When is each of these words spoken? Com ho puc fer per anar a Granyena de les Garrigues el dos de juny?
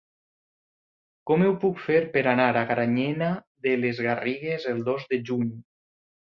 Com 1.31 1.43
ho 1.47 1.51
puc 1.65 1.83
fer 1.89 1.99
per 2.15 2.25
anar 2.33 2.49
a 2.55 2.65
Granyena 2.73 3.29
de 3.69 3.77
les 3.85 4.03
Garrigues 4.09 4.69
el 4.75 4.85
dos 4.91 5.09
de 5.15 5.25
juny? 5.33 5.57